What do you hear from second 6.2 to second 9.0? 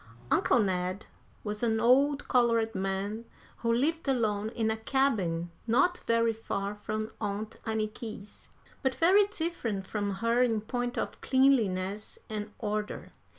far from Aunt Anniky's, but